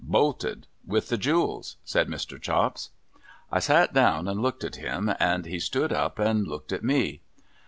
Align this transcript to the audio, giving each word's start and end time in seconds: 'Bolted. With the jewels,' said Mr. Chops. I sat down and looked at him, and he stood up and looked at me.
'Bolted. 0.19 0.65
With 0.83 1.09
the 1.09 1.17
jewels,' 1.19 1.75
said 1.85 2.07
Mr. 2.07 2.41
Chops. 2.41 2.89
I 3.51 3.59
sat 3.59 3.93
down 3.93 4.27
and 4.27 4.41
looked 4.41 4.63
at 4.63 4.77
him, 4.77 5.13
and 5.19 5.45
he 5.45 5.59
stood 5.59 5.93
up 5.93 6.17
and 6.17 6.47
looked 6.47 6.71
at 6.71 6.83
me. 6.83 7.21